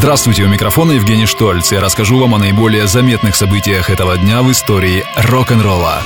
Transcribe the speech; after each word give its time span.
Здравствуйте, 0.00 0.44
у 0.44 0.48
микрофона 0.48 0.92
Евгений 0.92 1.26
Штольц. 1.26 1.72
Я 1.72 1.80
расскажу 1.82 2.18
вам 2.18 2.34
о 2.34 2.38
наиболее 2.38 2.86
заметных 2.86 3.36
событиях 3.36 3.90
этого 3.90 4.16
дня 4.16 4.40
в 4.40 4.50
истории 4.50 5.04
рок-н-ролла. 5.14 6.00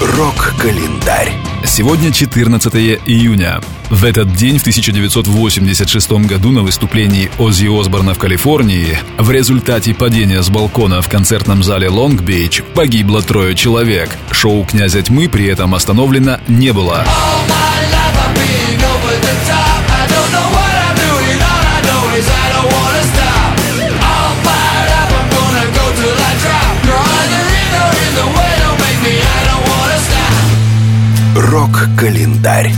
Рок-календарь. 0.00 1.32
Сегодня 1.64 2.10
14 2.10 2.74
июня. 3.06 3.60
В 3.88 4.04
этот 4.04 4.34
день, 4.34 4.58
в 4.58 4.62
1986 4.62 6.10
году, 6.26 6.50
на 6.50 6.62
выступлении 6.62 7.30
Оззи 7.38 7.68
Осборна 7.80 8.14
в 8.14 8.18
Калифорнии, 8.18 8.98
в 9.16 9.30
результате 9.30 9.94
падения 9.94 10.42
с 10.42 10.50
балкона 10.50 11.00
в 11.00 11.08
концертном 11.08 11.62
зале 11.62 11.86
Лонг-Бич 11.86 12.64
погибло 12.74 13.22
трое 13.22 13.54
человек. 13.54 14.10
Шоу 14.32 14.64
«Князя 14.64 15.02
тьмы» 15.02 15.28
при 15.28 15.46
этом 15.46 15.72
остановлено 15.76 16.40
не 16.48 16.72
было. 16.72 17.04
Рок-календарь. 31.96 32.72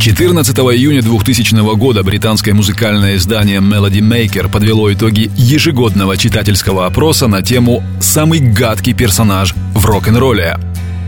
14 0.00 0.58
июня 0.58 1.00
2000 1.00 1.76
года 1.76 2.02
британское 2.02 2.52
музыкальное 2.52 3.14
издание 3.14 3.60
Melody 3.60 4.00
Maker 4.00 4.50
подвело 4.50 4.92
итоги 4.92 5.30
ежегодного 5.36 6.16
читательского 6.16 6.86
опроса 6.86 7.28
на 7.28 7.42
тему 7.42 7.84
«Самый 8.00 8.40
гадкий 8.40 8.92
персонаж 8.92 9.54
в 9.72 9.86
рок-н-ролле». 9.86 10.58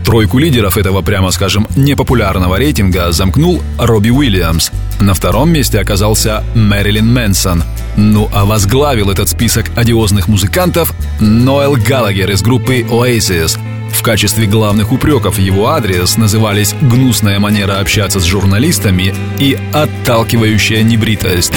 Тройку 0.05 0.37
лидеров 0.37 0.77
этого, 0.77 1.01
прямо 1.01 1.31
скажем, 1.31 1.67
непопулярного 1.75 2.57
рейтинга 2.57 3.11
замкнул 3.11 3.61
Робби 3.77 4.09
Уильямс. 4.09 4.71
На 5.01 5.13
втором 5.13 5.51
месте 5.51 5.79
оказался 5.79 6.43
Мэрилин 6.55 7.11
Мэнсон. 7.11 7.63
Ну 7.97 8.29
а 8.33 8.45
возглавил 8.45 9.09
этот 9.09 9.27
список 9.27 9.65
одиозных 9.75 10.29
музыкантов 10.29 10.93
Ноэл 11.19 11.75
Галагер 11.75 12.31
из 12.31 12.41
группы 12.41 12.85
Oasis– 12.89 13.59
в 13.91 14.01
качестве 14.01 14.45
главных 14.45 14.91
упреков 14.91 15.37
в 15.37 15.39
его 15.39 15.67
адрес 15.67 16.17
назывались 16.17 16.73
гнусная 16.81 17.39
манера 17.39 17.79
общаться 17.79 18.19
с 18.19 18.23
журналистами 18.23 19.13
и 19.39 19.57
отталкивающая 19.73 20.83
небритость. 20.83 21.53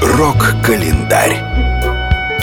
Рок-календарь. 0.00 1.57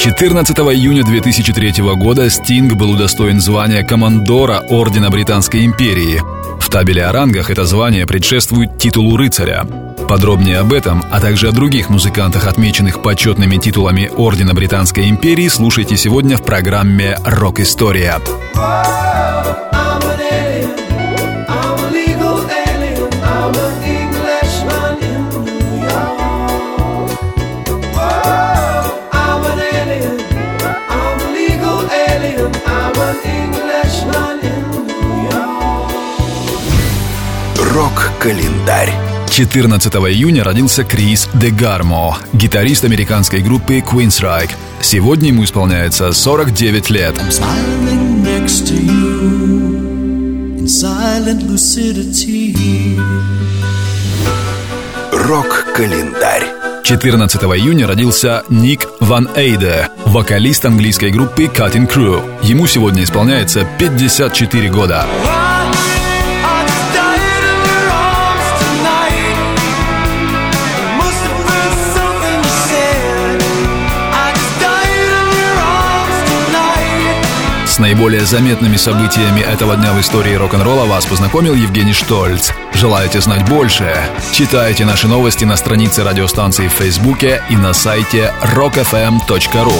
14 0.06 0.56
июня 0.56 1.04
2003 1.04 1.82
года 1.96 2.30
Стинг 2.30 2.74
был 2.74 2.92
удостоен 2.92 3.42
звания 3.42 3.84
командора 3.84 4.60
Ордена 4.70 5.10
Британской 5.10 5.66
империи. 5.66 6.22
В 6.60 6.70
табеле 6.70 7.06
о 7.06 7.12
рангах 7.12 7.50
это 7.50 7.66
звание 7.66 8.06
предшествует 8.06 8.78
титулу 8.78 9.18
рыцаря. 9.18 9.66
Подробнее 10.08 10.60
об 10.60 10.74
этом, 10.74 11.04
а 11.12 11.20
также 11.20 11.48
о 11.48 11.52
других 11.52 11.90
музыкантах, 11.90 12.46
отмеченных 12.46 13.02
почетными 13.02 13.58
титулами 13.58 14.12
Ордена 14.16 14.54
Британской 14.54 15.10
империи, 15.10 15.48
слушайте 15.48 15.98
сегодня 15.98 16.38
в 16.38 16.44
программе 16.44 17.18
«Рок-история». 17.26 18.20
Рок-календарь. 37.58 38.94
14 39.30 39.94
июня 39.96 40.44
родился 40.46 40.86
Крис 40.86 41.28
Дегармо, 41.34 42.18
гитарист 42.32 42.86
американской 42.86 43.42
группы 43.42 43.80
Queensryche. 43.80 44.52
Сегодня 44.80 45.28
ему 45.28 45.44
исполняется 45.44 46.14
49 46.14 46.90
лет. 46.90 47.16
Рок-календарь. 55.12 56.55
14 56.86 57.42
июня 57.42 57.88
родился 57.88 58.44
Ник 58.48 58.88
Ван 59.00 59.28
Эйде, 59.36 59.90
вокалист 60.06 60.66
английской 60.66 61.10
группы 61.10 61.46
Cutting 61.46 61.92
Crew. 61.92 62.24
Ему 62.44 62.68
сегодня 62.68 63.04
исполняется 63.04 63.68
54 63.80 64.70
года. 64.70 65.04
С 77.76 77.80
наиболее 77.80 78.22
заметными 78.22 78.78
событиями 78.78 79.42
этого 79.42 79.76
дня 79.76 79.92
в 79.92 80.00
истории 80.00 80.34
рок-н-ролла 80.36 80.86
вас 80.86 81.06
познакомил 81.06 81.54
Евгений 81.54 81.92
Штольц. 81.92 82.52
Желаете 82.74 83.20
знать 83.20 83.50
больше? 83.50 83.94
Читайте 84.32 84.86
наши 84.86 85.10
новости 85.10 85.44
на 85.44 85.58
странице 85.58 86.06
радиостанции 86.06 86.70
в 86.70 86.72
Фейсбуке 86.72 87.44
и 87.50 87.58
на 87.58 87.74
сайте 87.74 88.32
rockfm.ru. 88.44 89.74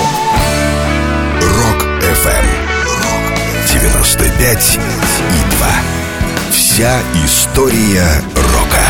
Рок 1.42 1.86
FM. 2.02 2.46
95 3.72 4.80
и 5.32 5.56
2. 5.56 5.68
Вся 6.52 7.00
история 7.24 8.22
рока. 8.36 8.84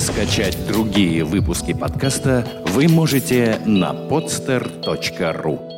Скачать 0.00 0.56
другие 0.66 1.22
выпуски 1.24 1.74
подкаста 1.74 2.46
вы 2.68 2.88
можете 2.88 3.60
на 3.66 3.90
podster.ru 3.90 5.77